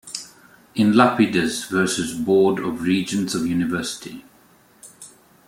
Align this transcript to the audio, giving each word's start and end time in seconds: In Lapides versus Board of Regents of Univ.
In 0.73 0.93
Lapides 0.93 1.69
versus 1.69 2.15
Board 2.15 2.57
of 2.57 2.81
Regents 2.81 3.35
of 3.35 3.43
Univ. 3.43 4.23